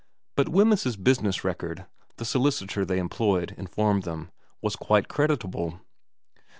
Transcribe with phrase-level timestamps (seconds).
[0.35, 1.85] But Wemyss's business record,
[2.17, 5.79] the solicitor they employed informed them, was quite creditable.